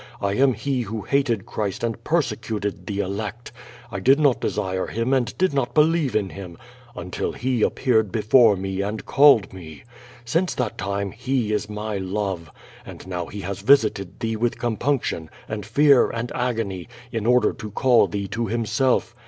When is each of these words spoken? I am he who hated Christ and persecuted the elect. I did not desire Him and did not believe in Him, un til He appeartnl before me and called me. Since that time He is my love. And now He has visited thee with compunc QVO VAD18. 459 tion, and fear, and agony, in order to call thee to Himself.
I 0.19 0.31
am 0.33 0.53
he 0.55 0.81
who 0.81 1.03
hated 1.03 1.45
Christ 1.45 1.83
and 1.83 2.03
persecuted 2.03 2.87
the 2.87 3.01
elect. 3.01 3.51
I 3.91 3.99
did 3.99 4.19
not 4.19 4.41
desire 4.41 4.87
Him 4.87 5.13
and 5.13 5.37
did 5.37 5.53
not 5.53 5.75
believe 5.75 6.15
in 6.15 6.29
Him, 6.29 6.57
un 6.95 7.11
til 7.11 7.33
He 7.33 7.61
appeartnl 7.61 8.11
before 8.11 8.55
me 8.55 8.81
and 8.81 9.05
called 9.05 9.53
me. 9.53 9.83
Since 10.25 10.55
that 10.55 10.75
time 10.79 11.11
He 11.11 11.53
is 11.53 11.69
my 11.69 11.99
love. 11.99 12.49
And 12.83 13.05
now 13.05 13.27
He 13.27 13.41
has 13.41 13.59
visited 13.61 14.19
thee 14.21 14.35
with 14.35 14.57
compunc 14.57 15.03
QVO 15.03 15.29
VAD18. 15.29 15.29
459 15.29 15.29
tion, 15.29 15.29
and 15.53 15.65
fear, 15.67 16.09
and 16.09 16.31
agony, 16.33 16.87
in 17.11 17.27
order 17.27 17.53
to 17.53 17.69
call 17.69 18.07
thee 18.07 18.27
to 18.29 18.47
Himself. 18.47 19.13